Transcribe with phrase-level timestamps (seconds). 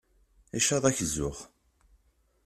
[0.57, 1.39] Icaḍ-ak zzux.